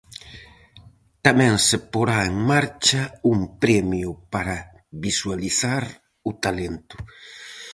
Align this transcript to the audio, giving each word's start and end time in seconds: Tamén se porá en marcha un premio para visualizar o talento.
Tamén 1.25 1.53
se 1.67 1.77
porá 1.91 2.19
en 2.31 2.35
marcha 2.53 3.01
un 3.33 3.39
premio 3.63 4.09
para 4.33 4.57
visualizar 5.05 5.83
o 6.29 6.31
talento. 6.43 6.95